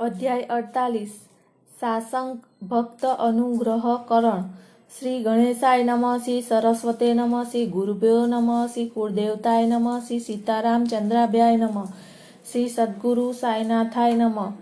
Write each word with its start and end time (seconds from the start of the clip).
અધ્યાય 0.00 0.42
અડતાલીસ, 0.42 1.12
સાસંગ 1.80 2.40
ભક્ત 2.66 3.06
અનુગ્રહ 3.06 3.96
કરણ 4.08 4.42
શ્રી 4.98 5.22
ગણેશાય 5.22 5.84
નમઃ 5.84 6.18
શ્રી 6.18 6.42
સરસ્વતે 6.42 7.14
નમઃ 7.14 7.44
શ્રી 7.44 7.66
ગુરુભ્યો 7.66 8.26
નમ 8.26 8.66
શ્રી 8.66 8.88
કુળદેવતાય 8.88 9.66
નમઃ 9.66 9.98
શ્રી 9.98 10.18
સીતારામ 10.18 10.84
ચંદ્રાભ્યાય 10.84 11.56
નમઃ 11.56 11.86
શ્રી 12.52 12.68
સદગુરુ 12.68 13.32
સાંઈનાથાય 13.32 14.14
નમઃ. 14.14 14.52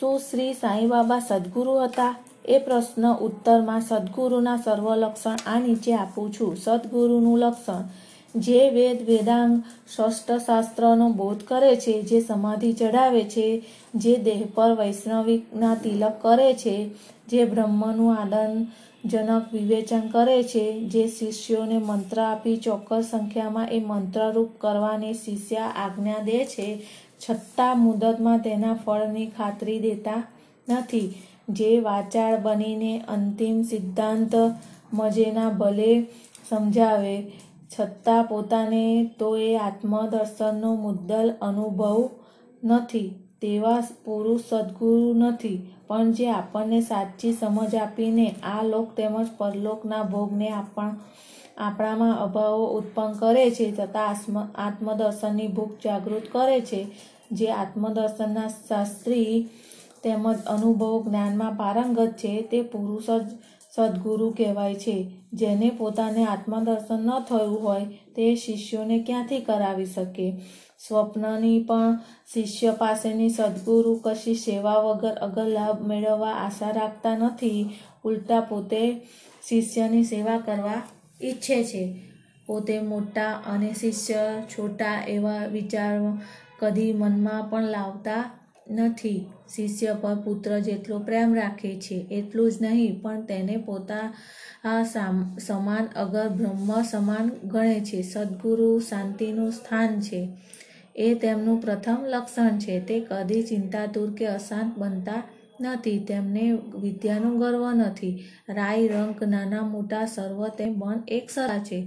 શું 0.00 0.18
શ્રી 0.18 0.52
સાંઈબાબા 0.52 1.18
સદગુરુ 1.18 1.72
હતા? 1.72 2.16
એ 2.44 2.58
પ્રશ્ન 2.58 3.14
ઉત્તરમાં 3.14 3.80
સદગુરુના 3.80 4.56
સર્વ 4.56 4.94
લક્ષણ 4.94 5.36
આ 5.46 5.60
નીચે 5.60 5.94
આપું 5.94 6.32
છું. 6.32 6.56
સદગુરુનું 6.56 7.38
લક્ષણ 7.38 7.82
જે 8.34 8.70
વેદ 8.70 9.02
વેદાંગ 9.02 9.62
શાસ્ત્રનો 9.88 11.08
બોધ 11.12 11.42
કરે 11.44 11.76
છે, 11.76 12.02
જે 12.02 12.20
સમાધિ 12.20 12.72
ચઢાવે 12.72 13.24
છે, 13.24 13.62
જે 13.94 14.16
દેહ 14.16 14.40
પર 14.54 14.72
વૈષ્ણવિકના 14.74 15.74
તિલક 15.74 16.16
કરે 16.22 16.54
છે, 16.54 16.76
જે 17.28 17.44
બ્રહ્મનું 17.44 18.16
આનંદજનક 18.16 19.44
વિવેચન 19.52 20.08
કરે 20.08 20.42
છે, 20.42 20.64
જે 20.88 21.04
શિષ્યોને 21.08 21.78
મંત્ર 21.78 22.20
આપી 22.20 22.56
ચોક્કસ 22.56 23.10
સંખ્યામાં 23.10 23.68
એ 23.68 23.78
મંત્રરૂપ 23.80 24.50
કરવાની 24.58 25.14
શિષ્ય 25.14 25.64
આજ્ઞા 25.76 26.24
દે 26.24 26.40
છે 26.44 26.68
છતાં 27.20 27.78
મુદતમાં 27.78 28.40
તેના 28.40 28.74
ફળની 28.74 29.26
ખાતરી 29.26 29.78
દેતા 29.78 30.22
નથી. 30.68 31.08
જે 31.48 31.70
વાચાળ 31.80 32.36
બનીને 32.36 32.92
અંતિમ 33.08 33.62
સિદ્ધાંત 33.62 34.34
મજેના 34.92 35.50
ભલે 35.50 35.92
સમજાવે 36.48 37.16
છતાં 37.74 38.22
પોતાને 38.24 38.84
તો 39.18 39.28
એ 39.40 39.50
આત્મદર્શનનો 39.58 40.70
મુદ્દલ 40.76 41.28
અનુભવ 41.42 41.98
નથી, 42.62 43.08
તેવા 43.42 43.80
પુરુષ 44.04 44.44
સદગુરુ 44.50 45.10
નથી. 45.14 45.58
પણ 45.88 46.12
જે 46.12 46.26
આપણને 46.30 46.78
સાચી 46.82 47.32
સમજ 47.32 47.72
આપીને 47.76 48.26
આ 48.44 48.62
લોક 48.64 48.88
તેમજ 48.96 49.28
પરલોકના 49.38 50.04
ભોગને 50.12 50.48
આપણામાં 51.58 52.14
અભાવો 52.18 52.64
ઉત્પન્ન 52.78 53.12
કરે 53.20 53.44
છે, 53.50 53.66
તથા 53.72 54.12
આત્મદર્શનની 54.58 55.48
ભૂખ 55.48 55.76
જાગૃત 55.84 56.26
કરે 56.32 56.58
છે. 56.60 56.80
જે 57.30 57.48
આત્મદર્શનના 57.52 58.48
શાસ્ત્રી 58.60 59.34
તેમજ 60.04 60.38
અનુભવ 60.46 60.94
જ્ઞાનમાં 61.02 61.54
પારંગત 61.56 62.12
છે, 62.16 62.32
તે 62.42 62.58
પુરુષ 62.72 63.06
જ 63.20 63.28
સદગુરુ 63.76 64.30
કહેવાય 64.30 64.74
છે. 64.74 65.10
જેને 65.32 65.70
પોતાને 65.70 66.24
આત્મદર્શન 66.24 67.00
ન 67.00 67.10
થયું 67.20 67.62
હોય, 67.62 67.84
તે 67.84 68.34
શિષ્યોને 68.34 68.98
ક્યાંથી 68.98 69.40
કરાવી 69.40 69.86
શકે? 69.86 70.40
સ્વપ્નની 70.88 71.62
પણ 71.62 71.98
શિષ્ય 72.32 72.74
પાસેની 72.78 73.28
સદગુરુ 73.28 74.00
કશી 74.04 74.34
સેવા 74.34 74.74
વગર 74.74 75.12
અગર 75.12 75.46
લાભ 75.46 75.88
મેળવવા 75.88 76.30
આશા 76.30 76.70
રાખતા 76.70 77.16
નથી, 77.16 77.70
ઉલટા 78.04 78.40
પોતે 78.40 79.00
શિષ્યની 79.48 80.04
સેવા 80.04 80.38
કરવા 80.38 80.82
ઈચ્છે 81.22 81.64
છે. 81.64 82.02
પોતે 82.46 82.80
મોટા 82.80 83.42
અને 83.46 83.74
શિષ્ય 83.80 84.14
છોટા 84.50 85.04
એવા 85.08 85.46
વિચાર 85.46 86.00
કદી 86.58 86.92
મનમાં 86.92 87.50
પણ 87.50 87.62
લાવતા 87.62 88.43
નથી. 88.70 89.26
શિષ્ય 89.54 89.96
પર 90.00 90.14
પુત્ર 90.14 90.58
જેટલો 90.58 90.98
પ્રેમ 90.98 91.34
રાખે 91.34 91.72
છે 91.80 92.06
એટલું 92.10 92.50
જ 92.52 92.54
નહીં, 92.62 93.02
પણ 93.02 93.22
તેને 93.22 93.56
પોતા 93.56 94.02
સમાન 95.46 95.88
અગર 95.96 96.28
બ્રહ્મ 96.28 96.82
સમાન 96.82 97.30
ગણે 97.44 97.80
છે. 97.80 98.02
સદગુરુ 98.02 98.78
શાંતિનું 98.80 99.52
સ્થાન 99.52 100.00
છે. 100.00 100.28
એ 100.96 101.14
તેમનું 101.14 101.60
પ્રથમ 101.60 101.96
લક્ષણ 102.04 102.58
છે. 102.58 102.80
તે 102.80 103.00
કદી 103.00 103.42
ચિંતાતુર 103.42 104.14
કે 104.14 104.26
અશાંત 104.26 104.78
બનતા 104.78 105.22
નથી. 105.60 105.98
તેમને 105.98 106.44
વિદ્યાનું 106.80 107.38
ગર્વ 107.38 107.64
નથી. 107.72 108.12
રાય 108.48 108.88
રંગ 108.88 109.22
નાના, 109.24 109.62
મોટા, 109.62 110.04
સર્વ 110.06 110.48
તે 110.48 110.66
મન 110.70 110.98
એક 111.08 111.30
સરા 111.30 111.58
છે. 111.58 111.80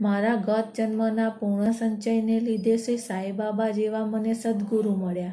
મારા 0.00 0.34
ગત 0.34 0.64
જન્મના 0.76 1.28
પૂર્ણ 1.30 1.72
સંચયને 1.72 2.40
લીધે 2.40 2.76
શ્રી 2.76 2.98
સાંઈબાબા 2.98 3.70
જેવા 3.70 4.04
મને 4.06 4.34
સદગુરુ 4.34 4.94
મળ્યા. 4.96 5.32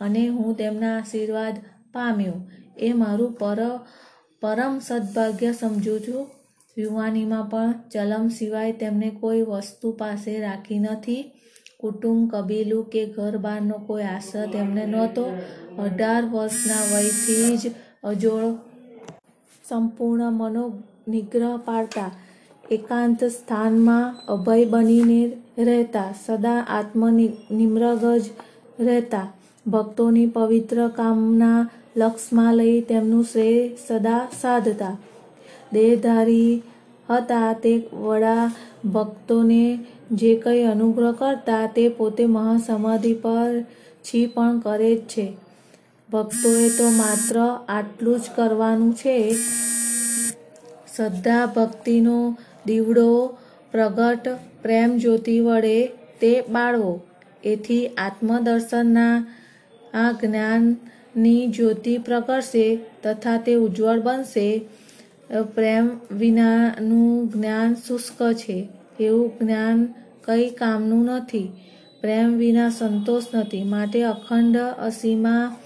અને 0.00 0.28
હું 0.28 0.56
તેમના 0.56 0.98
આશીર્વાદ 0.98 1.56
પામ્યો. 1.92 2.32
એ 2.78 2.92
મારું 2.92 3.32
પર, 3.32 3.80
પરમ 4.40 4.78
સદભાગ્ય 4.78 5.52
સમજું 5.52 6.00
છું. 6.00 6.30
યુવાનીમાં 6.78 7.44
પણ 7.44 7.74
ચલમ 7.92 8.28
સિવાય 8.28 8.72
તેમને 8.72 9.10
કોઈ 9.10 9.42
વસ્તુ 9.42 9.92
પાસે 9.92 10.40
રાખી 10.40 10.78
નથી. 10.78 11.32
કુટુંબ 11.80 12.30
કબીલું 12.30 12.84
કે 12.84 13.06
ઘર 13.06 13.36
બહારનો 13.36 13.74
કોઈ 13.86 14.02
આશ્રય 14.02 14.46
તેમને 14.46 14.86
નહોતો. 14.86 15.24
અઢાર 15.78 16.24
વર્ષના 16.24 16.96
વયથી 16.96 17.56
જ 17.56 17.74
અજોડ 18.04 18.54
સંપૂર્ણ 19.68 20.30
મનોનિગ્રહ 20.30 21.56
પાડતા, 21.56 22.10
એકાંત 22.70 23.24
સ્થાનમાં 23.24 24.16
અભય 24.28 24.64
બનીને 24.64 25.36
રહેતા, 25.58 26.14
સદા 26.26 26.66
આત્મનિ 26.68 27.28
જ 28.18 28.22
રહેતા 28.80 29.32
ભક્તોની 29.70 30.26
પવિત્ર 30.26 30.88
કામના 30.88 31.68
લક્ષમાં 31.96 32.54
લઈ 32.54 32.80
તેમનું 32.80 33.24
શ્રેય 33.24 33.68
સદા 33.88 34.28
સાધતા. 34.40 34.98
દેહધારી 35.72 36.62
હતા 37.10 37.52
તે 37.52 37.88
વડા 37.92 38.50
ભક્તોને 38.84 39.78
જે 40.12 40.34
કંઈ 40.36 40.64
અનુગ્રહ 40.64 41.12
કરતા 41.12 41.66
તે 41.66 41.88
પોતે 41.88 42.26
મહાસમાધિ 42.26 43.14
પર 43.14 43.62
છી 44.04 44.26
પણ 44.26 44.58
કરે 44.58 44.94
જ 44.96 45.00
છે. 45.00 45.36
ભક્તોએ 46.12 46.68
તો 46.68 46.90
માત્ર 46.90 47.58
આટલું 47.68 48.18
જ 48.18 48.22
કરવાનું 48.34 48.94
છે. 48.94 49.32
શ્રદ્ધા 50.96 51.46
ભક્તિનો 51.46 52.36
દીવડો 52.66 53.26
પ્રગટ 53.72 54.28
પ્રેમ 54.62 54.96
જ્યોતિ 54.98 55.40
વડે 55.40 55.86
તે 56.20 56.40
બાળવો. 56.40 57.00
એથી 57.44 57.86
આત્મદર્શનના 57.86 59.26
આ 59.94 60.12
જ્ઞાનની 60.12 61.46
જ્યોતિ 61.46 61.98
પ્રગટશે 61.98 62.80
તથા 63.02 63.36
તે 63.36 63.54
ઉજ્જવળ 63.54 64.00
બનશે. 64.00 64.60
પ્રેમ 65.54 65.90
વિનાનું 66.10 67.28
જ્ઞાન 67.28 67.74
શુષ્ક 67.74 68.32
છે. 68.32 68.68
એવું 69.00 69.32
જ્ઞાન 69.40 69.94
કંઈ 70.24 70.50
કામનું 70.50 71.04
નથી. 71.04 71.52
પ્રેમ 72.00 72.36
વિના 72.36 72.68
સંતોષ 72.68 73.24
નથી. 73.34 73.64
માટે 73.64 74.02
અખંડ 74.02 74.56
અસીમા 74.56 75.56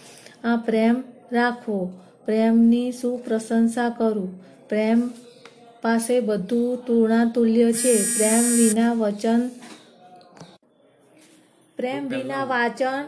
પ્રેમ 0.64 1.02
રાખવો. 1.32 1.92
પ્રેમની 2.24 2.92
શું 2.92 3.24
પ્રશંસા 3.24 3.88
કરું. 3.88 4.28
પ્રેમ 4.68 5.10
પાસે 5.82 6.20
બધું 6.20 6.86
તૃણાતુલ્ય 6.86 7.72
છે. 7.72 7.94
પ્રેમ 8.16 8.42
વિના 8.42 8.92
વચન 8.92 9.50
પ્રેમ 11.76 12.08
વિના 12.08 12.44
વાચન 12.44 13.04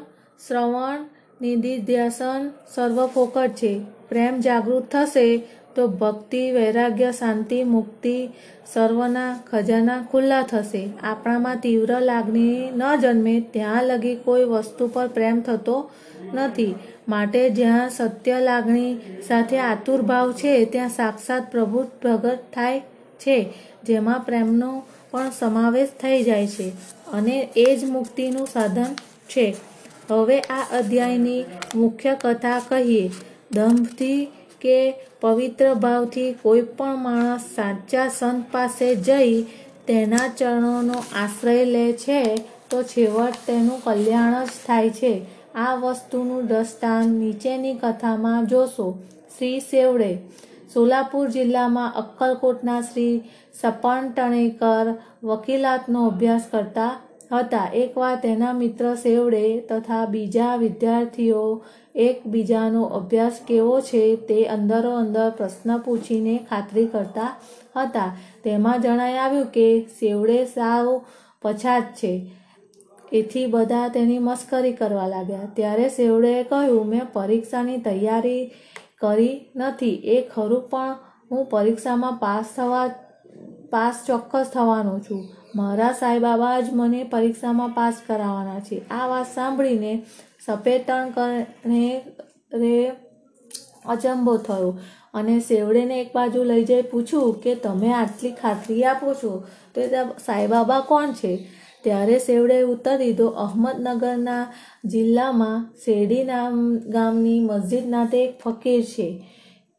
શ્રવણ, 0.48 1.04
નિધિધ્યાસન 1.40 2.50
સર્વ 2.74 3.06
ફોકટ 3.06 3.48
છે. 3.48 3.80
પ્રેમ 4.08 4.40
જાગૃત 4.40 4.84
થશે 4.90 5.42
તો 5.74 5.88
ભક્તિ, 5.88 6.50
વૈરાગ્ય, 6.50 7.12
શાંતિ, 7.12 7.64
મુક્તિ 7.64 8.28
સર્વના 8.72 9.38
ખજાના 9.50 10.02
ખુલ્લા 10.10 10.42
થશે. 10.42 10.88
આપણામાં 11.02 11.56
તીવ્ર 11.56 12.00
લાગણી 12.00 12.70
ન 12.70 12.96
જન્મે 13.00 13.40
ત્યાં 13.40 13.84
લગી 13.84 14.14
કોઈ 14.14 14.44
વસ્તુ 14.44 14.88
પર 14.88 15.08
પ્રેમ 15.08 15.40
થતો 15.40 15.90
નથી. 16.34 16.74
માટે 17.08 17.50
જ્યાં 17.50 17.90
સત્ય 17.90 18.40
લાગણી 18.40 18.96
સાથે 19.28 19.58
આતુર 19.58 20.02
ભાવ 20.02 20.32
છે, 20.32 20.64
ત્યાં 20.64 20.88
સાક્ષાત 20.88 21.50
પ્રભુ 21.50 21.84
પ્રગટ 22.00 22.38
થાય 22.54 22.80
છે, 23.20 23.52
જેમાં 23.84 24.20
પ્રેમનો 24.20 24.82
પણ 25.10 25.30
સમાવેશ 25.38 25.88
થઈ 25.88 26.22
જાય 26.22 26.46
છે. 26.46 26.68
અને 27.12 27.48
એ 27.56 27.76
જ 27.76 27.84
મુક્તિનું 27.84 28.46
સાધન 28.46 28.94
છે. 29.28 29.56
હવે 30.10 30.40
આ 30.40 30.64
અધ્યાયની 30.72 31.44
મુખ્ય 31.74 32.14
કથા 32.14 32.58
કહીએ. 32.68 33.10
દંભથી 33.52 34.26
કે 34.60 34.78
પવિત્ર 35.20 35.74
ભાવથી 35.74 36.32
કોઈ 36.42 36.62
પણ 36.62 36.96
માણસ 36.96 37.40
સાચા 37.40 38.08
સંત 38.08 38.44
પાસે 38.52 38.94
જઈ 38.94 39.42
તેના 39.86 40.28
ચરણોનો 40.28 40.98
આશ્રય 41.16 41.64
લે 41.64 41.92
છે, 41.92 42.34
તો 42.70 42.82
છેવટ 42.82 43.34
તેનું 43.46 43.82
કલ્યાણ 43.84 44.44
જ 44.44 44.48
થાય 44.66 44.90
છે. 44.90 45.14
આ 45.54 45.74
વસ્તુનું 45.74 46.46
દ્રષ્ટાંત 46.46 47.06
નીચેની 47.06 47.74
કથામાં 47.74 48.46
જોશો. 48.46 48.98
શ્રી 49.38 49.60
સેવડે, 49.60 50.10
સોલાપુર 50.74 51.26
જિલ્લામાં 51.28 51.94
અક્કલકોટના 51.94 52.80
શ્રી 52.80 53.22
સપન 53.60 54.10
ટણેકર 54.16 54.86
વકીલાતનો 55.24 56.06
અભ્યાસ 56.06 56.42
કરતા 56.50 56.92
હતા. 57.32 57.70
એકવાર 57.74 58.16
તેના 58.16 58.52
મિત્ર 58.52 58.94
સેવડે 58.94 59.60
તથા 59.60 60.04
બીજા 60.04 60.56
વિદ્યાર્થીઓ 60.56 61.64
એકબીજાનો 61.94 62.82
અભ્યાસ 62.82 63.40
કેવો 63.46 63.80
છે 63.80 64.16
તે 64.16 64.44
અંદરો 64.44 64.96
અંદર 64.96 65.30
પ્રશ્ન 65.30 65.78
પૂછીને 65.78 66.46
ખાતરી 66.50 66.86
કરતા 66.86 67.36
હતા. 67.76 68.16
તેમાં 68.44 68.82
જણાઈ 68.82 69.14
આવ્યું 69.14 69.46
કે, 69.46 69.80
સેવડે 69.80 70.44
સાવ 70.44 71.02
પછાત 71.42 71.82
છે. 71.82 72.30
એથી 73.12 73.46
બધા 73.46 73.88
તેની 73.88 74.18
મસ્કરી 74.18 74.72
કરવા 74.72 75.06
લાગ્યા. 75.06 75.38
ત્યારે 75.54 75.88
સેવડેએ 75.88 76.42
કહ્યું, 76.42 76.86
મેં 76.86 77.02
પરીક્ષાની 77.12 77.78
તૈયારી 77.78 78.50
કરી 79.00 79.50
નથી. 79.56 79.94
એ 79.94 80.28
ખરું 80.28 80.62
પણ 80.62 80.94
હું 81.30 81.46
પરીક્ષામાં 81.46 82.12
પાસ 82.12 82.44
થવા, 82.56 82.90
પાસ 83.70 84.04
ચોક્કસ 84.06 84.50
થવાનો 84.52 84.98
છું. 84.98 85.24
મારા 85.56 85.92
સાંઈબાબા 85.92 86.60
જ 86.60 86.66
મને 86.72 87.02
પરીક્ષામાં 87.04 87.68
પાસ 87.68 88.02
કરાવવાના 88.06 88.60
છે. 88.60 88.78
આ 88.90 89.06
વાત 89.06 89.26
સાંભળીને 89.34 89.92
સપેટણ 90.46 91.10
કરે 91.10 91.40
રે 92.54 92.74
અચંબો 93.86 94.36
થયો 94.36 94.70
અને 95.14 95.34
સેવડેને 95.40 96.00
એક 96.00 96.10
બાજુ 96.14 96.42
લઈ 96.42 96.64
જઈ 96.64 96.82
પૂછ્યું 96.82 97.40
કે, 97.40 97.54
તમે 97.54 97.92
આટલી 97.92 98.32
ખાતરી 98.32 98.84
આપો 98.84 99.14
છો? 99.14 99.32
તો 99.74 99.80
સાંઈબાબા 100.26 100.80
કોણ 100.80 101.12
છે? 101.12 101.32
ત્યારે 101.84 102.18
સેવડે 102.18 102.62
ઉત્તર 102.62 102.96
દીધો, 102.96 103.26
અહમદનગરના 103.26 104.42
જિલ્લામાં 104.84 105.66
શેરડી 105.84 106.24
નામ 106.24 106.78
ગામની 106.86 107.40
મસ્જિદના 107.40 108.04
તે 108.04 108.24
એક 108.24 108.40
ફકીર 108.40 108.82
છે. 108.84 109.08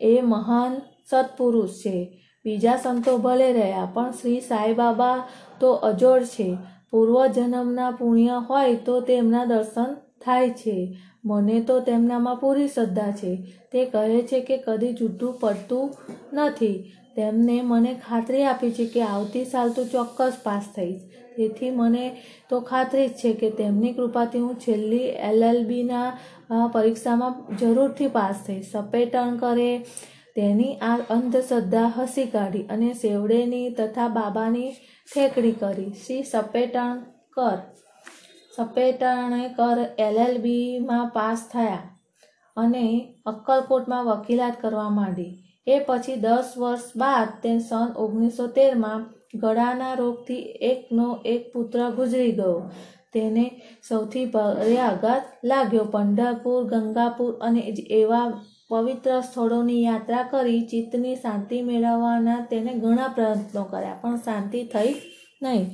એ 0.01 0.21
મહાન 0.21 0.77
સત્પુરુષ 1.09 1.69
છે. 1.69 1.97
બીજા 2.45 2.75
સંતો 2.77 3.17
ભલે 3.17 3.51
રહ્યા, 3.53 3.85
પણ 3.93 4.11
શ્રી 4.11 4.39
સાંઈબાબા 4.41 5.15
તો 5.61 5.71
અજોડ 5.89 6.23
છે. 6.35 6.49
પૂર્વજન્મના 6.91 7.91
પુણ્ય 7.91 8.37
હોય 8.49 8.75
તો 8.85 8.95
તેમના 9.01 9.45
દર્શન 9.45 9.95
થાય 10.25 10.49
છે. 10.61 10.77
મને 11.25 11.57
તો 11.61 11.79
તેમનામાં 11.79 12.39
પૂરી 12.41 12.67
શ્રદ્ધા 12.67 13.11
છે. 13.11 13.33
તે 13.71 13.85
કહે 13.85 14.21
છે 14.21 14.39
કે 14.39 14.57
કદી 14.57 14.93
જૂઠું 14.93 15.37
પડતું 15.39 15.85
નથી. 16.33 16.77
તેમને 17.15 17.61
મને 17.61 17.93
ખાતરી 18.07 18.43
આપી 18.43 18.71
છે 18.71 18.85
કે 18.85 19.01
આવતી 19.03 19.45
સાલ 19.45 19.69
તો 19.69 19.85
ચોક્કસ 19.85 20.35
પાસ 20.43 20.65
થઈશ. 20.75 20.99
તેથી 21.37 21.71
મને 21.71 22.05
તો 22.49 22.59
ખાતરી 22.61 23.07
જ 23.07 23.11
છે 23.11 23.31
કે 23.33 23.49
તેમની 23.49 23.93
કૃપાથી 23.93 24.39
હું 24.39 24.55
છેલ્લી 24.55 25.07
એલએલબીના 25.29 26.09
પરીક્ષામાં 26.73 27.57
જરૂરથી 27.57 28.07
પાસ 28.07 28.37
થઈશ. 28.47 28.69
સપેટણ 28.71 29.35
કરે 29.37 29.71
તેની 30.35 30.73
આ 30.81 30.97
અંધશ્રદ્ધા 31.09 31.89
હસી 31.97 32.25
કાઢી 32.33 32.65
અને 32.69 32.89
સેવડેની 32.93 33.69
તથા 33.69 34.07
બાબાની 34.07 34.69
ઠેકડી 35.07 35.51
કરી. 35.51 35.91
શ્રી 36.03 36.23
સપેટણ 36.23 36.95
કર. 37.35 37.59
સપેટણે 38.55 39.43
કર 39.57 39.79
એલએલબીમાં 39.97 41.07
પાસ 41.09 41.41
થયા 41.51 41.83
અને 42.57 42.85
અક્કલકોટમાં 43.25 44.07
વકીલાત 44.09 44.55
કરવા 44.61 44.89
માંડી. 44.89 45.31
એ 45.67 45.75
પછી 45.87 46.21
દસ 46.25 46.49
વર્ષ 46.57 46.85
બાદ 46.97 47.29
તે 47.43 47.51
સન 47.59 47.89
ઓગણીસો 48.03 48.45
તેરમાં 48.57 49.01
ગળાના 49.41 49.93
રોગથી 49.93 50.43
એકનો 50.71 51.07
એક 51.33 51.43
પુત્ર 51.53 51.79
ગુજરી 51.97 52.31
ગયો. 52.31 52.59
તેને 53.13 53.45
સૌથી 53.87 54.25
ભારે 54.25 54.77
આઘાત 54.79 55.23
લાગ્યો. 55.43 55.85
પંઢરપુર, 55.93 56.61
ગંગાપુર 56.71 57.31
અને 57.41 57.61
એવા 58.01 58.27
પવિત્ર 58.69 59.19
સ્થળોની 59.21 59.83
યાત્રા 59.83 60.23
કરી 60.31 60.61
ચિત્તની 60.71 61.15
શાંતિ 61.15 61.61
મેળવવાના 61.61 62.41
તેને 62.49 62.73
ઘણા 62.75 63.13
પ્રયત્નો 63.15 63.63
કર્યા, 63.63 63.99
પણ 64.01 64.17
શાંતિ 64.17 64.63
થઈ 64.73 64.93
નહીં. 65.41 65.65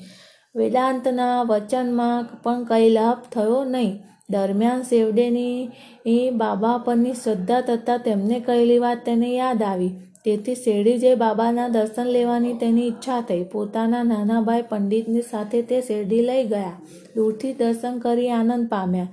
વેદાંતના 0.56 1.38
વચનમાં 1.44 2.30
પણ 2.44 2.64
કંઈ 2.64 2.90
લાભ 2.90 3.22
થયો 3.34 3.60
નહીં. 3.66 3.94
દરમિયાન 4.30 4.84
શેવડેની 4.84 6.30
બાબા 6.38 6.78
પરની 6.86 7.18
શ્રદ્ધા 7.24 7.62
તથા 7.62 8.00
તેમને 8.06 8.38
કહેલી 8.40 8.80
વાત 8.80 9.06
તેને 9.06 9.30
યાદ 9.32 9.64
આવી. 9.64 9.92
તેથી 10.26 10.56
શેરડી 10.56 10.98
જઈ 10.98 11.16
બાબાના 11.16 11.70
દર્શન 11.70 12.08
લેવાની 12.08 12.58
તેની 12.60 12.88
ઈચ્છા 12.88 13.22
થઈ. 13.22 13.44
પોતાના 13.54 14.04
નાના 14.04 14.42
ભાઈ 14.42 14.70
પંડિતની 14.70 15.30
સાથે 15.32 15.62
તે 15.70 15.82
શેરડી 15.82 16.22
લઈ 16.22 16.44
ગયા. 16.48 16.76
દૂરથી 17.16 17.54
દર્શન 17.54 17.98
કરી 18.00 18.30
આનંદ 18.32 18.70
પામ્યા. 18.70 19.10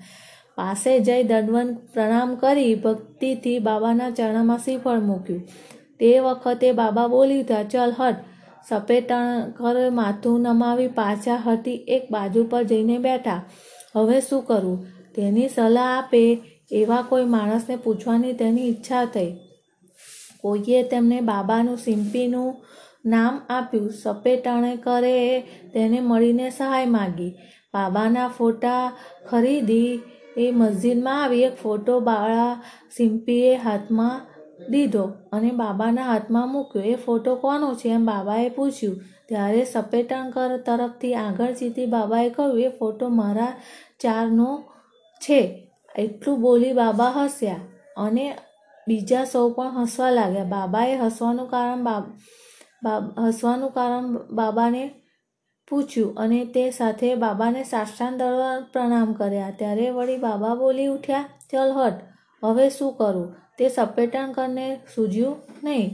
પાસે 0.61 1.01
જઈ 1.01 1.23
દંડવન 1.23 1.75
પ્રણામ 1.75 2.35
કરી 2.35 2.75
ભક્તિથી 2.75 3.59
બાબાના 3.59 4.11
ચરણમાં 4.11 4.59
શ્રીફળ 4.59 5.01
મૂક્યું. 5.01 5.43
તે 6.01 6.19
વખતે 6.19 6.73
બાબા 6.73 7.07
બોલી 7.07 7.41
ઉઠ્યા 7.41 7.63
ચલ, 7.63 7.93
હટ. 7.99 8.17
સપેટણ 8.69 9.51
કર 9.51 9.91
માથું 9.91 10.41
નમાવી 10.41 10.87
પાછા 10.87 11.37
હટી 11.37 11.75
એક 11.75 12.09
બાજુ 12.11 12.45
પર 12.45 12.63
જઈને 12.63 12.99
બેઠા. 12.99 13.45
હવે 13.97 14.21
શું 14.21 14.43
કરવું 14.43 14.87
તેની 15.15 15.49
સલાહ 15.49 15.99
આપે. 15.99 16.43
એવા 16.73 17.03
કોઈ 17.03 17.25
માણસને 17.25 17.77
પૂછવાની 17.77 18.33
તેની 18.33 18.69
ઈચ્છા 18.69 19.05
થઈ. 19.05 19.33
કોઈએ 20.41 20.83
તેમને 20.83 21.21
બાબાનું 21.21 21.77
સિમ્પીનું 21.77 22.55
નામ 23.07 23.41
આપ્યું. 23.51 23.91
સપેટણે 23.91 24.77
કરે 24.77 25.41
તેને 25.75 26.01
મળીને 26.01 26.51
સહાય 26.51 26.87
માગી. 26.87 27.31
બાબાના 27.75 28.29
ફોટા 28.29 28.93
ખરીદી 29.29 30.01
એ 30.41 30.51
મસ્જિદમાં 30.51 31.23
આવી 31.23 31.43
એક 31.43 31.57
ફોટો 31.63 32.01
બાળા 32.01 32.51
સિમ્પીએ 32.97 33.55
હાથમાં 33.57 34.21
દીધો 34.71 35.05
અને 35.33 35.51
બાબાના 35.53 36.07
હાથમાં 36.07 36.53
મૂક્યો. 36.53 36.83
એ 36.83 36.95
ફોટો 36.95 37.33
કોનો 37.37 37.69
છે? 37.75 37.89
એમ 37.89 38.05
બાબાએ 38.07 38.49
પૂછ્યું. 38.49 39.01
ત્યારે 39.29 39.65
સપેટણકર 39.65 40.57
તરફથી 40.67 41.15
આગળ 41.15 41.53
જીતી 41.53 41.87
બાબાએ 41.87 42.29
કહ્યું, 42.31 42.61
એ 42.61 42.69
ફોટો 42.79 43.09
મારા 43.09 43.53
ચારનો 44.01 44.51
છે. 45.21 45.41
એટલું 45.99 46.41
બોલી 46.41 46.73
બાબા 46.73 47.11
હસ્યા 47.17 47.57
અને 47.97 48.25
બીજા 48.89 49.25
સૌ 49.25 49.47
પણ 49.53 49.77
હસવા 49.79 50.11
લાગ્યા. 50.11 50.45
બાબાએ 50.45 50.97
હસવાનું 50.97 51.51
કારણ 51.51 51.87
હસવાનું 53.19 53.71
કારણ 53.71 54.05
બાબાને 54.33 54.83
પૂછ્યું 55.71 56.17
અને 56.17 56.41
તે 56.45 56.65
સાથે 56.71 57.15
બાબાને 57.15 57.63
સાષ્ટાંગ 57.65 58.23
પ્રણામ 58.73 59.13
કર્યા. 59.13 59.51
ત્યારે 59.59 59.91
વળી 59.91 60.17
બાબા 60.17 60.55
બોલી 60.55 60.87
ઉઠ્યા, 60.87 61.25
ચલ 61.51 61.71
હટ, 61.73 61.99
હવે 62.43 62.67
શું 62.71 62.93
કરું? 62.95 63.29
તે 63.59 63.69
સપેટણકરને 63.69 64.67
સૂઝ્યું 64.95 65.37
નહીં. 65.65 65.89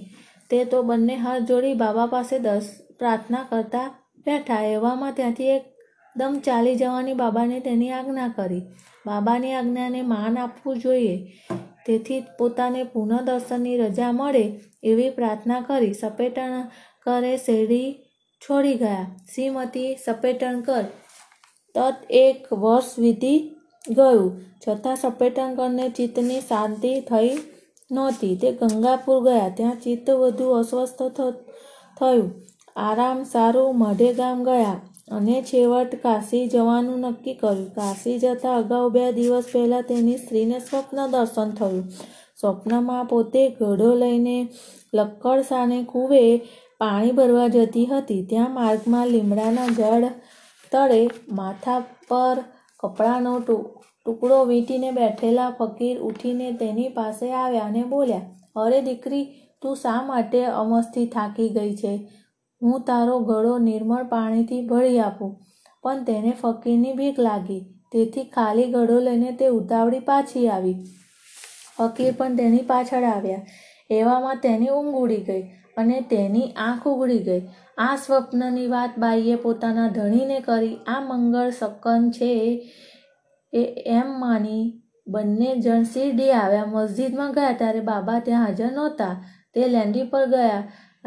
તે 0.51 0.65
તો 0.65 0.83
બંને 0.83 1.17
હાથ 1.17 1.43
જોડી 1.43 1.75
બાબા 1.75 2.07
પાસે 2.07 2.39
દસ 2.39 2.69
પ્રાર્થના 2.99 3.47
કરતા 3.51 3.87
બેઠા. 4.27 4.63
એવામાં 4.67 5.13
ત્યાંથી 5.13 5.51
એકદમ 5.51 6.39
ચાલી 6.45 6.75
જવાની 6.75 7.13
બાબાને 7.13 7.61
તેની 7.61 7.91
આજ્ઞા 7.91 8.29
કરી. 8.29 8.63
બાબાની 9.07 9.53
આજ્ઞાને 9.53 10.03
માન 10.03 10.39
આપવું 10.39 10.79
જોઈએ. 10.79 11.17
તેથી 11.87 12.23
પોતાને 12.39 12.83
પુનઃદર્શનની 12.85 13.77
રજા 13.79 14.13
મળે 14.13 14.45
એવી 14.83 15.11
પ્રાર્થના 15.11 15.61
કરી. 15.61 15.95
સપેટણકરે 15.95 17.37
શેરડી 17.37 17.89
છોડી 18.43 18.75
ગયા. 18.75 19.05
શ્રીમતી 19.35 19.91
સપેટણકર 20.05 20.85
તત 21.75 21.97
એક 22.11 22.53
વર્ષ 22.53 22.99
વીતી 22.99 23.39
ગયું. 23.91 24.33
છતાં 24.65 24.97
સપેટણકરને 24.97 25.87
ચિત્તની 25.89 26.41
શાંતિ 26.41 26.93
થઈ 27.01 27.31
નહોતી. 27.91 28.35
તે 28.37 28.53
ગંગાપુર 28.53 29.19
ગયા. 29.25 29.49
ત્યાં 29.57 29.81
ચિત્ત 29.85 30.11
વધુ 30.11 30.51
અસ્વસ્થ 30.51 31.03
થયું. 31.99 32.29
આરામ 32.77 33.23
સારું 33.25 33.79
મઢે 33.79 34.13
ગામ 34.13 34.45
ગયા 34.45 34.77
અને 35.11 35.37
છેવટ 35.43 35.95
કાશી 36.03 36.45
જવાનું 36.49 37.01
નક્કી 37.01 37.35
કર્યું. 37.35 37.75
કાશી 37.75 38.19
જતા 38.19 38.57
અગાઉ 38.57 38.91
બે 38.91 39.05
દિવસ 39.13 39.45
પહેલાં 39.53 39.83
તેની 39.83 40.17
સ્ત્રીને 40.17 40.59
સ્વપ્ન 40.59 41.07
દર્શન 41.07 41.51
થયું. 41.51 41.85
સ્વપ્નમાં 42.41 43.05
પોતે 43.05 43.43
ઘડો 43.51 43.91
લઈને 43.95 44.39
લક્કડ 44.95 45.41
સાને 45.41 45.79
કૂવે 45.85 46.25
પાણી 46.81 47.13
ભરવા 47.13 47.49
જતી 47.49 47.87
હતી. 47.87 48.27
ત્યાં 48.31 48.55
માર્ગમાં 48.55 49.07
લીમડાના 49.07 49.69
ઝાડ 49.79 50.05
તળે 50.73 51.01
માથા 51.33 51.79
પર 52.09 52.43
કપડાનો 52.83 53.33
ટુકડો 53.41 54.39
વીંટીને 54.45 54.91
બેઠેલા 54.91 55.51
ફકીર 55.51 55.97
ઉઠીને 56.01 56.53
તેની 56.53 56.89
પાસે 56.89 57.33
આવ્યા 57.35 57.63
અને 57.63 57.83
બોલ્યા, 57.85 58.27
અરે 58.57 58.81
દીકરી, 58.83 59.25
તું 59.63 59.77
શા 59.77 60.03
માટે 60.03 60.45
અમસથી 60.45 61.07
થાકી 61.07 61.49
ગઈ 61.49 61.75
છે? 61.77 61.95
હું 62.63 62.85
તારો 62.85 63.17
ઘડો 63.21 63.55
નિર્મળ 63.61 64.05
પાણીથી 64.05 64.67
ભરી 64.67 64.99
આપું. 64.99 65.33
પણ 65.83 66.05
તેને 66.05 66.33
ફકીરની 66.43 66.93
ભીખ 66.93 67.19
લાગી. 67.21 67.61
તેથી 67.93 68.25
ખાલી 68.25 68.71
ઘડો 68.73 68.99
લઈને 69.01 69.33
તે 69.33 69.47
ઉતાવળી 69.51 69.99
પાછી 70.01 70.49
આવી. 70.49 70.77
ફકીર 71.79 72.15
પણ 72.19 72.37
તેની 72.37 72.65
પાછળ 72.67 73.05
આવ્યા. 73.05 73.47
એવામાં 73.91 74.41
તેની 74.43 74.69
ઊંઘ 74.69 74.97
ઉડી 74.97 75.23
ગઈ. 75.23 75.45
અને 75.77 76.01
તેની 76.01 76.53
આંખ 76.57 76.89
ઉઘડી 76.89 77.19
ગઈ. 77.19 77.49
આ 77.79 77.97
સ્વપ્નની 77.97 78.67
વાત 78.67 78.99
બાઈએ 78.99 79.37
પોતાના 79.37 79.89
ધણીને 79.89 80.41
કરી. 80.41 80.77
આ 80.87 81.01
મંગળ 81.01 81.51
સકન 81.51 82.11
છે 82.11 82.33
એ 83.53 83.63
એમ 83.87 84.21
માની 84.21 84.83
બંને 85.09 85.57
જણ 85.57 85.83
શિરડી 85.83 86.31
આવ્યા. 86.31 86.65
મસ્જિદમાં 86.65 87.33
ગયા 87.33 87.53
ત્યારે 87.53 87.81
બાબા 87.81 88.19
ત્યાં 88.19 88.45
હાજર 88.45 88.73
નહોતા. 88.73 89.25
તે 89.55 89.69
લેન્ડી 89.69 90.03
પર 90.03 90.27
ગયા. 90.27 90.63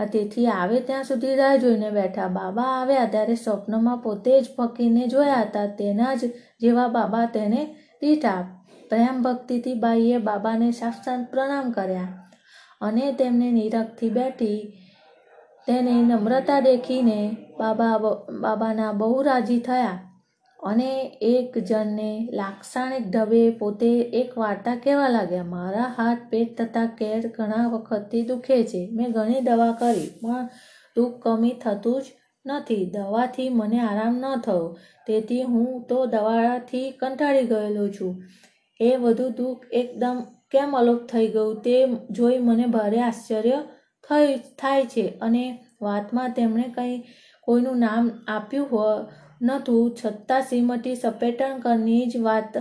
તેથી 0.05 0.47
આવે 0.47 0.79
ત્યાં 0.79 1.03
સુધી 1.03 1.35
રાહ 1.35 1.55
જોઈને 1.55 1.89
બેઠા. 1.89 2.27
બાબા 2.27 2.63
આવ્યા 2.63 3.05
ત્યારે 3.05 3.35
સ્વપ્નમાં 3.35 3.97
પોતે 3.97 4.41
જ 4.41 4.45
ફકીરને 4.57 5.07
જોયા 5.07 5.41
હતા. 5.41 5.65
તેના 5.65 6.15
જ 6.15 6.31
જેવા 6.61 6.87
બાબા 6.87 7.25
તેને 7.25 7.75
દીઠા 8.01 8.65
પ્રેમ 8.89 9.21
ભક્તિથી 9.21 9.73
બાઈએ 9.73 10.17
બાબાને 10.17 10.71
સાક્ષાત 10.71 11.31
પ્રણામ 11.31 11.71
કર્યા. 11.71 12.28
અને 12.81 13.11
તેમને 13.11 13.51
નિરખથી 13.51 14.09
બેઠી, 14.09 14.59
તેને 15.67 15.91
નમ્રતા 15.91 16.59
દેખીને 16.59 17.37
બાબા 17.59 17.97
બાબાના 18.41 18.91
બહુ 18.91 19.21
રાજી 19.21 19.59
થયા. 19.59 19.97
અને 20.63 21.17
એક 21.21 21.57
જણને 21.57 22.29
લાક્ષણિક 22.33 23.05
ઢબે 23.11 23.41
પોતે 23.49 23.91
એક 24.01 24.37
વાર્તા 24.37 24.75
કહેવા 24.75 25.09
લાગ્યા, 25.09 25.43
મારા 25.43 25.93
હાથ 25.97 26.17
પેટ 26.29 26.61
તથા 26.61 26.85
કેર 26.85 27.27
ઘણા 27.37 27.67
વખતથી 27.67 28.21
દુખે 28.21 28.63
છે. 28.63 28.89
મેં 28.91 29.11
ઘણી 29.11 29.41
દવા 29.41 29.71
કરી, 29.71 30.09
પણ 30.21 30.49
દુઃખ 30.95 31.21
કમી 31.21 31.55
થતું 31.63 32.01
જ 32.01 32.05
નથી. 32.45 32.85
દવાથી 32.85 33.49
મને 33.49 33.79
આરામ 33.79 34.15
ન 34.15 34.41
થયો. 34.41 34.77
તેથી 35.07 35.43
હું 35.43 35.85
તો 35.89 36.05
દવાથી 36.05 36.91
કંટાળી 36.91 37.43
ગયેલો 37.43 37.87
છું. 37.89 38.23
એ 38.79 38.97
બધું 38.97 39.31
દુઃખ 39.31 39.65
એકદમ 39.71 40.17
કેમ 40.51 40.75
અલોપ 40.75 41.01
થઈ 41.07 41.27
ગયું 41.27 41.61
તે 41.61 41.75
જોઈ 42.11 42.39
મને 42.39 42.65
ભારે 42.67 42.99
આશ્ચર્ય 43.01 43.59
થઈ, 44.03 44.37
થાય 44.59 44.85
છે 44.85 45.05
અને 45.21 45.43
વાતમાં 45.81 46.31
તેમણે 46.31 46.67
કંઈ 46.75 46.97
કોઈનું 47.47 47.77
નામ 47.77 48.05
આપ્યું 48.27 48.69
હો, 48.71 48.85
નહોતું. 49.41 49.83
છતાં 49.95 50.41
શ્રીમતી 50.41 50.95
સપેટણકરની 50.95 52.03
જ 52.05 52.23
વાત 52.27 52.53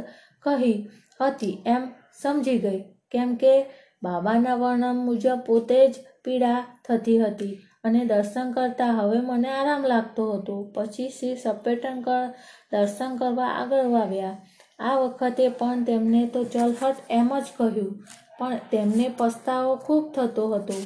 કહી 0.45 0.77
હતી. 1.21 1.55
એમ 1.67 1.83
સમજી 2.23 2.59
ગઈ, 2.59 2.81
કેમ 3.11 3.31
કે 3.37 3.55
બાબાના 4.03 4.55
વર્ણન 4.55 4.99
મુજબ 5.07 5.41
પોતે 5.47 5.81
જ 5.89 5.95
પીડા 6.25 6.61
થતી 6.87 7.19
હતી 7.19 7.55
અને 7.85 8.01
દર્શન 8.05 8.49
કરતા 8.53 8.93
હવે 8.93 9.19
મને 9.21 9.51
આરામ 9.51 9.83
લાગતો 9.87 10.25
હતો. 10.33 10.57
પછી 10.75 11.09
શ્રી 11.09 11.37
સપેટણકર 11.37 12.25
દર્શન 12.73 13.17
કરવા 13.17 13.51
આગળ 13.55 13.99
આવ્યા 14.01 14.37
આ 14.79 14.97
વખતે 15.01 15.47
પણ 15.59 15.85
તેમને 15.85 16.23
તો 16.35 16.41
ચલફટ 16.45 16.99
એમ 17.11 17.31
જ 17.37 17.47
કહ્યું, 17.57 17.93
પણ 18.39 18.59
તેમને 18.73 19.07
પસ્તાવો 19.19 19.73
ખૂબ 19.87 20.05
થતો 20.15 20.45
હતો 20.53 20.77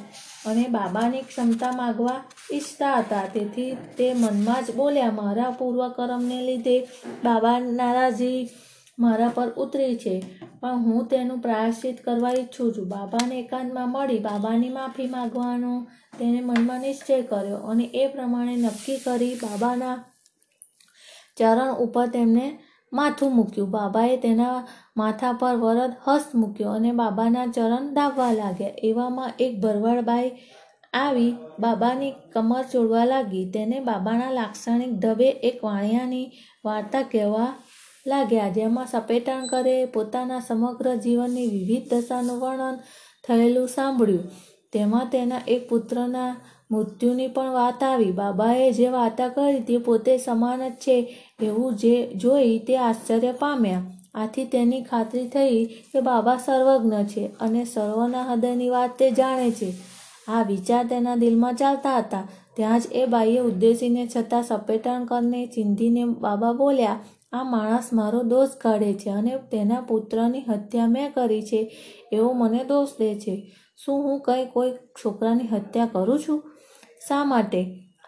અને 0.49 0.65
બાબાની 0.75 1.23
ક્ષમતા 1.23 1.73
માગવા 1.79 2.19
ઈચ્છતા 2.53 2.95
હતા. 2.95 3.25
તેથી 3.33 3.71
તે 3.97 4.07
મનમાં 4.13 4.65
જ 4.65 4.77
બોલ્યા, 4.79 5.17
મારા 5.21 5.51
પૂર્વકર્મને 5.59 6.39
લીધે 6.47 6.77
બાબા 7.23 7.57
નારાજી 7.71 8.39
મારા 8.97 9.35
પર 9.35 9.49
ઉતરી 9.57 9.95
છે, 9.97 10.15
પણ 10.61 10.83
હું 10.85 11.07
તેનું 11.07 11.43
પ્રાયશ્ચિત 11.45 11.97
કરવા 12.05 12.33
ઈચ્છું 12.33 12.73
છું. 12.75 12.87
બાબાને 12.87 13.35
એકાંતમાં 13.39 13.93
મળી 13.93 14.25
બાબાની 14.27 14.75
માફી 14.77 15.07
માગવાનો 15.07 15.71
તેને 16.17 16.39
મનમાં 16.41 16.83
નિશ્ચય 16.85 17.21
કર્યો 17.29 17.61
અને 17.69 17.85
એ 18.01 18.03
પ્રમાણે 18.07 18.55
નક્કી 18.57 18.99
કરી 19.05 19.39
બાબાના 19.43 19.97
ચરણ 21.37 21.73
ઉપર 21.83 22.07
તેમને 22.15 22.45
માથું 22.97 23.31
મૂક્યું. 23.37 23.71
બાબાએ 23.75 24.15
તેના 24.25 24.57
માથા 25.01 25.33
પર 25.41 25.55
વરદ 25.63 25.93
હસ્ત 26.05 26.29
મૂક્યો 26.41 26.73
અને 26.77 26.91
બાબાના 27.01 27.47
ચરણ 27.55 27.87
દાબવા 27.97 28.33
લાગ્યા. 28.41 28.79
એવામાં 28.89 29.31
એક 29.45 29.53
ભરવાડબાઈ 29.63 30.31
આવી 30.95 31.31
બાબાની 31.59 32.13
કમર 32.33 32.65
ચોડવા 32.71 33.05
લાગી. 33.11 33.45
તેને 33.55 33.77
બાબાના 33.89 34.35
લાક્ષણિક 34.39 34.93
ઢબે 34.95 35.29
એક 35.49 35.57
વાણિયાની 35.65 36.27
વાર્તા 36.65 37.03
કહેવા 37.11 37.51
લાગ્યા, 38.05 38.55
જેમાં 38.57 38.91
સપેટણકરે 38.91 39.75
પોતાના 39.93 40.45
સમગ્ર 40.47 40.87
જીવનની 41.03 41.51
વિવિધ 41.53 41.85
દશાનું 41.91 42.41
વર્ણન 42.43 42.77
થયેલું 43.23 43.69
સાંભળ્યું. 43.75 44.25
તેમાં 44.73 45.09
તેના 45.13 45.47
એક 45.55 45.63
પુત્રના 45.69 46.31
મૃત્યુની 46.73 47.27
પણ 47.27 47.53
વાત 47.53 47.83
આવી. 47.83 48.11
બાબાએ 48.11 48.67
જે 48.71 48.87
વાર્તા 48.87 49.29
કરી 49.29 49.61
તે 49.61 49.77
પોતે 49.77 50.13
સમાન 50.17 50.61
જ 50.69 50.73
છે 50.83 50.97
એવું 51.41 51.75
જે 51.75 51.95
જોઈ 52.15 52.59
તે 52.67 52.77
આશ્ચર્ય 52.79 53.33
પામ્યા. 53.39 53.83
આથી 54.15 54.45
તેની 54.45 54.83
ખાતરી 54.83 55.27
થઈ 55.27 55.65
કે 55.91 55.99
બાબા 56.01 56.37
સર્વજ્ઞ 56.37 56.99
છે 57.03 57.23
અને 57.41 57.63
સર્વના 57.65 58.27
હૃદયની 58.29 58.69
વાત 58.69 58.91
તે 58.99 59.07
જાણે 59.11 59.49
છે. 59.51 59.69
આ 60.27 60.43
વિચાર 60.43 60.83
તેના 60.87 61.15
દિલમાં 61.15 61.55
ચાલતા 61.55 61.97
હતા. 61.97 62.27
ત્યાં 62.55 62.79
જ 62.79 62.83
એ 62.91 63.05
બાઈએ 63.05 63.39
ઉદ્દેશીને 63.39 64.03
છતાં 64.07 64.43
સપેટણકરને 64.43 65.41
ચીંધીને 65.47 66.03
બાબા 66.05 66.53
બોલ્યા, 66.53 66.99
આ 67.33 67.43
માણસ 67.43 67.87
મારો 67.93 68.21
દોષ 68.23 68.51
કાઢે 68.61 68.93
છે 68.93 69.09
અને 69.09 69.33
તેના 69.51 69.81
પુત્રની 69.81 70.43
હત્યા 70.49 70.87
મેં 70.87 71.13
કરી 71.13 71.41
છે, 71.41 71.61
એવો 72.11 72.29
મને 72.33 72.63
દોષ 72.63 72.97
દે 72.99 73.11
છે. 73.15 73.35
શું 73.77 74.03
હું 74.03 74.19
કંઈ 74.21 74.45
કોઈ 74.53 74.71
છોકરાની 74.99 75.47
હત્યા 75.47 75.93
કરું 75.93 76.19
છું? 76.19 76.39
શા 77.07 77.23
માટે? 77.23 77.61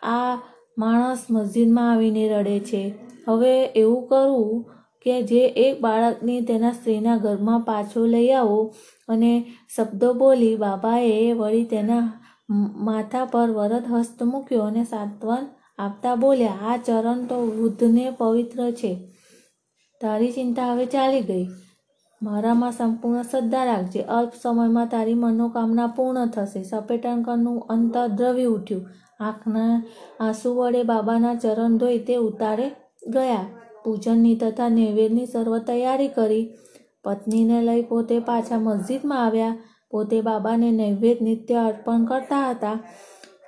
આ 0.03 0.35
માણસ 0.77 1.25
મસ્જિદમાં 1.29 1.91
આવીને 1.91 2.23
રડે 2.29 2.57
છે. 2.59 2.83
હવે 3.27 3.53
એવું 3.75 4.07
કરવું 4.07 4.63
કે 5.05 5.15
જે 5.21 5.41
એક 5.63 5.81
બાળકની 5.81 6.41
તેના 6.41 6.71
સ્ત્રીના 6.71 7.17
ઘરમાં 7.17 7.61
પાછો 7.63 8.05
લઈ 8.05 8.29
આવો 8.31 8.59
અને 9.07 9.31
શબ્દો 9.75 10.09
બોલી 10.13 10.55
બાબાએ 10.55 11.33
વળી 11.33 11.65
તેના 11.65 12.05
માથા 12.87 13.25
પર 13.25 13.49
વરદ 13.49 13.85
હસ્ત 13.91 14.23
મૂક્યો 14.23 14.63
અને 14.63 14.83
સાંત્વન 14.83 15.45
આપતા 15.79 16.15
બોલ્યા, 16.15 16.57
આ 16.65 16.77
ચરણ 16.77 17.21
તો 17.25 17.37
વૃદ્ધને 17.47 18.05
પવિત્ર 18.17 18.59
છે. 18.71 18.91
તારી 20.01 20.31
ચિંતા 20.31 20.73
હવે 20.73 20.85
ચાલી 20.85 21.21
ગઈ. 21.21 21.45
મારામાં 22.21 22.71
સંપૂર્ણ 22.71 23.21
શ્રદ્ધા 23.21 23.65
રાખજે. 23.65 24.01
અલ્પ 24.01 24.33
સમયમાં 24.43 24.87
તારી 24.87 25.13
મનોકામના 25.13 25.87
પૂર્ણ 25.87 26.25
થશે. 26.25 26.63
સપેટણકરનું 26.63 27.59
અંતર 27.59 28.07
દ્રવી 28.07 28.45
ઉઠ્યું. 28.45 28.87
આંખના 29.19 29.83
આંસુ 30.19 30.55
વડે 30.55 30.83
બાબાના 30.83 31.35
ચરણ 31.35 31.77
ધોઈ 31.77 31.99
તે 31.99 32.15
ઉતારે 32.15 32.71
ગયા. 33.07 33.45
પૂજનની 33.83 34.35
તથા 34.35 34.69
નૈવેદ્યની 34.69 35.25
સર્વ 35.25 35.57
તૈયારી 35.57 36.07
કરી. 36.07 36.53
પત્નીને 37.03 37.61
લઈ 37.61 37.81
પોતે 37.81 38.19
પાછા 38.19 38.57
મસ્જિદમાં 38.57 39.25
આવ્યા. 39.25 39.55
પોતે 39.91 40.21
બાબાને 40.21 40.71
નૈવેદ્ય 40.71 41.25
નિત્ય 41.25 41.55
અર્પણ 41.55 42.05
કરતા 42.05 42.49
હતા 42.49 42.79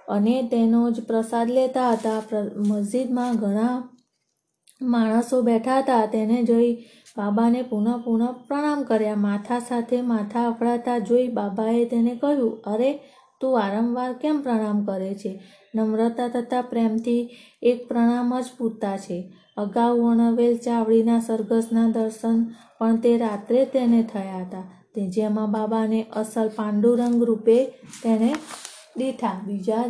અને 0.10 0.44
તેનો 0.44 0.92
જ 0.92 1.06
પ્રસાદ 1.06 1.50
લેતા 1.50 1.92
હતા. 1.92 2.22
મસ્જિદમાં 2.56 3.36
ઘણા 3.36 3.90
માણસો 4.82 5.42
બેઠા 5.42 5.78
હતા, 5.78 6.06
તેને 6.06 6.44
જોઈ 6.44 6.74
બાબાને 7.18 7.62
પુનઃ 7.62 7.98
પુનઃ 7.98 8.32
પ્રણામ 8.48 8.84
કર્યા. 8.84 9.16
માથા 9.16 9.60
સાથે 9.60 10.02
માથા 10.02 10.48
અફડાતા 10.48 11.00
જોઈ 11.00 11.28
બાબાએ 11.28 11.86
તેને 11.86 12.16
કહ્યું, 12.16 12.62
અરે, 12.62 13.00
તું 13.42 13.54
વારંવાર 13.54 14.14
કેમ 14.14 14.42
પ્રણામ 14.42 14.86
કરે 14.86 15.14
છે? 15.14 15.44
નમ્રતા 15.76 16.28
તથા 16.28 16.62
પ્રેમથી 16.62 17.30
એક 17.62 17.88
પ્રણામ 17.88 18.40
જ 18.40 18.46
પૂરતા 18.58 18.98
છે. 18.98 19.34
અગાઉ 19.58 20.00
વર્ણવેલ 20.00 20.58
ચાવડીના 20.58 21.20
સરઘસના 21.20 21.90
દર્શન 21.90 22.44
પણ 22.80 22.98
તે 22.98 23.18
રાત્રે 23.18 23.66
તેને 23.66 24.04
થયા 24.04 24.38
હતા. 24.38 24.74
તે 24.96 25.10
જેમાં 25.10 25.52
બાબાને 25.52 26.06
અસલ 26.14 26.50
પાંડુરંગ 26.50 27.24
રૂપે 27.24 27.66
તેને 28.04 28.36
દીઠા 28.98 29.42
બીજા 29.46 29.84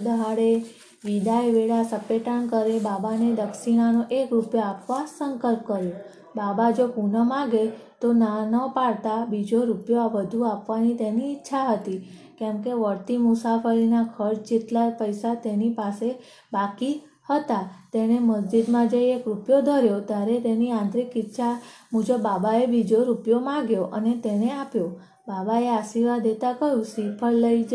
દહાડે 0.00 0.64
વિદાય 1.04 1.50
વેળા 1.52 1.82
સપેટાણ 1.84 2.46
કરે 2.46 2.78
બાબાને 2.78 3.26
દક્ષિણાનો 3.32 4.00
એક 4.10 4.32
રૂપિયો 4.32 4.64
આપવા 4.64 5.04
સંકલ્પ 5.06 5.60
કર્યો. 5.66 6.00
બાબા 6.36 6.70
જો 6.70 6.86
પુનઃ 6.88 7.18
માગે 7.24 7.64
તો 8.00 8.08
ના 8.12 8.40
ન 8.44 8.56
પાડતા 8.74 9.20
બીજો 9.24 9.60
રૂપિયો 9.64 10.08
વધુ 10.08 10.40
આપવાની 10.44 10.94
તેની 10.94 11.30
ઈચ્છા 11.32 11.66
હતી. 11.72 12.00
કેમ 12.38 12.56
કે 12.62 12.72
વળતી 12.72 13.18
મુસાફરીના 13.18 14.06
ખર્ચ 14.16 14.42
જેટલા 14.44 14.88
પૈસા 14.90 15.34
તેની 15.34 15.70
પાસે 15.70 16.10
બાકી 16.52 16.94
હતા. 17.30 17.64
તેણે 17.92 18.18
મસ્જિદમાં 18.18 18.88
જઈ 18.88 19.08
એક 19.10 19.26
રૂપિયો 19.26 19.60
ધર્યો 19.60 20.00
ત્યારે 20.00 20.40
તેની 20.40 20.72
આંતરિક 20.72 21.16
ઈચ્છા 21.16 21.54
મુજબ 21.92 22.20
બાબાએ 22.20 22.66
બીજો 22.66 23.04
રૂપિયો 23.04 23.40
માગ્યો 23.40 23.84
અને 23.96 24.12
તેને 24.24 24.50
આપ્યો. 24.52 24.90
બાબાએ 25.28 25.66
આશીર્વાદ 25.68 26.22
દેતા 26.22 26.52
કહ્યું, 26.52 26.84
શ્રીફળ 26.84 27.36
લઈ 27.44 27.64
જ 27.64 27.72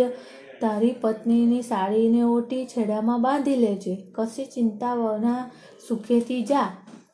તારી 0.63 0.93
પત્નીની 1.01 1.62
સાડીને 1.62 2.22
ઓટી 2.27 2.63
છેડામાં 2.67 3.22
બાંધી 3.22 3.55
લેજે. 3.55 3.96
કશી 4.15 4.51
ચિંતા 4.53 4.93
વના 4.96 5.41
સુખેથી 5.88 6.43
જા. 6.43 6.70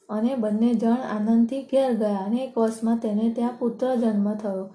અને 0.09 0.35
બંને 0.35 0.69
જણ 0.73 1.03
આનંદથી 1.15 1.63
ઘેર 1.71 1.91
ગયા 1.93 2.25
અને 2.25 2.43
એક 2.43 2.57
વર્ષમાં 2.57 2.99
તેને 2.99 3.25
ત્યાં 3.35 3.57
પુત્ર 3.59 3.95
જન્મ 3.95 4.27
થયો. 4.35 4.65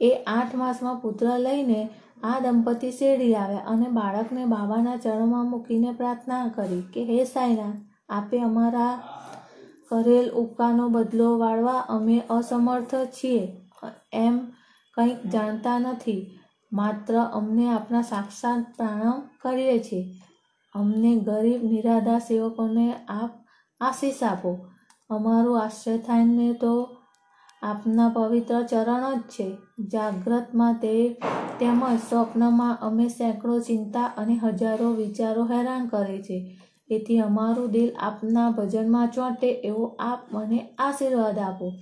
એ 0.00 0.10
આઠ 0.26 0.54
માસમાં 0.54 1.00
પુત્ર 1.00 1.26
લઈને 1.38 1.80
આ 2.24 2.36
દંપતી 2.38 2.92
શેરડી 2.92 3.34
આવ્યા 3.34 3.66
અને 3.66 3.88
બાળકને 3.88 4.44
બાબાના 4.44 4.96
ચરણમાં 4.96 5.50
મૂકીને 5.50 5.90
પ્રાર્થના 5.92 6.44
કરી 6.56 6.84
કે, 6.94 7.02
હે 7.04 7.24
સાંઈનાથ 7.24 7.80
આપે 8.08 8.38
અમારા 8.40 8.92
કરેલ 9.88 10.30
ઉપકારનો 10.42 10.86
બદલો 10.88 11.28
વાળવા 11.38 11.80
અમે 11.88 12.16
અસમર્થ 12.30 12.94
છીએ. 13.16 13.44
એમ 14.12 14.38
કંઈક 14.96 15.26
જાણતા 15.32 15.78
નથી. 15.78 16.20
માત્ર 16.74 17.14
અમને 17.32 17.66
આપના 17.74 18.02
સાક્ષાત 18.02 18.64
પ્રણામ 18.76 19.22
કરીએ 19.42 19.78
છીએ. 19.78 20.14
અમને 20.74 21.16
ગરીબ, 21.16 21.62
નિરાધાર 21.62 22.18
સેવકોને 22.18 22.94
આપ 23.08 23.30
આશીષ 23.80 24.22
આપો. 24.22 24.66
અમારું 25.10 25.62
આશ્રય 25.62 25.98
થાયને 25.98 26.52
તો 26.52 26.88
આપના 27.62 28.08
પવિત્ર 28.08 28.62
ચરણ 28.62 29.14
જ 29.14 29.20
છે. 29.20 29.56
જાગ્રતમાં 29.92 30.74
તે 30.74 30.94
તેમજ 31.60 31.98
સ્વપ્નમાં 32.08 32.78
અમે 32.80 33.08
સેંકડો 33.08 33.60
ચિંતા 33.60 34.04
અને 34.04 34.34
હજારો 34.34 34.92
વિચારો 34.92 35.44
હેરાન 35.44 35.86
કરે 35.86 36.22
છે. 36.22 36.38
એથી 36.90 37.18
અમારું 37.18 37.70
દિલ 37.70 37.92
આપના 37.98 38.50
ભજનમાં 38.50 39.08
ચોંટે 39.08 39.50
એવો 39.52 39.84
આપ 40.00 40.18
મને 40.32 40.68
આશીર્વાદ 40.78 41.38
આપો. 41.38 41.72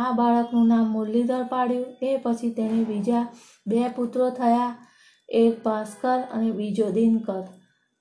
આ 0.00 0.10
બાળકનું 0.18 0.66
નામ 0.72 0.86
મુરલીધર 0.94 1.44
પાડ્યું. 1.52 1.88
એ 2.02 2.10
પછી 2.22 2.52
તેને 2.58 2.80
બીજા 2.84 3.24
બે 3.66 3.80
પુત્રો 3.96 4.26
થયા, 4.30 4.70
એક 5.28 5.54
ભાસ્કર 5.64 6.18
અને 6.32 6.50
બીજો 6.50 6.86
દિનકર. 6.90 7.42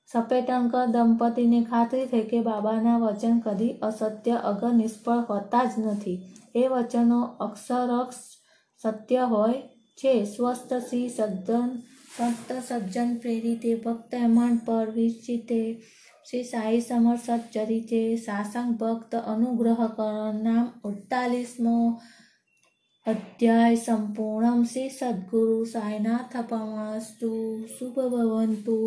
સપેટનકર 0.10 0.86
દંપતીને 0.94 1.60
ખાતરી 1.64 2.06
થઈ 2.06 2.26
કે 2.30 2.40
બાબાના 2.42 2.98
વચન 2.98 3.38
કદી 3.40 3.74
અસત્ય 3.82 4.38
અગર 4.52 4.72
નિષ્ફળ 4.74 5.22
હોતા 5.30 5.66
જ 5.66 5.74
નથી. 5.86 6.18
એ 6.56 6.64
વચનો 6.68 7.20
અક્ષરક્ષ 7.40 8.20
સત્ય 8.82 9.24
હોય 9.34 9.60
છે. 9.98 10.14
સ્વસ્થ 10.26 10.74
શ્રી 10.88 11.10
સજ્જન, 11.10 11.70
સંત 12.16 12.50
સજ્જન 12.68 13.10
પ્રેરિતે 13.18 13.72
ભક્ત 13.84 14.12
હેમંત 14.16 14.60
પર 14.66 14.88
વિરચિતે 14.90 15.62
શ્રી 16.30 16.44
સાઈ 16.44 16.82
સમર 16.82 17.18
સચ્ચરિતે 17.18 18.00
સાસંગ 18.18 18.74
ભક્ત 18.78 19.14
અનુગ્રહ 19.28 19.80
કરણ 19.96 20.36
નામ 20.44 20.66
અડતાલીસમો 20.84 21.78
અધ્યાય 23.06 23.76
સંપૂર્ણમ 23.76 24.62
શ્રી 24.64 24.90
સદગુરુ 24.90 25.56
સાઈનાથ 25.66 26.36
પમાસ્તુ 26.50 27.32
શુભ 27.78 27.98
ભવંતુ. 28.08 28.78